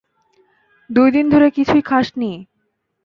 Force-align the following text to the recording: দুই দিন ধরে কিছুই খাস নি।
দুই 0.89 1.09
দিন 1.11 1.25
ধরে 1.29 1.47
কিছুই 1.49 1.81
খাস 1.81 2.07
নি। 2.17 2.31